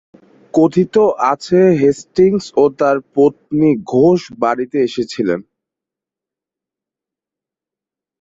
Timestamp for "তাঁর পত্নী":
2.79-3.71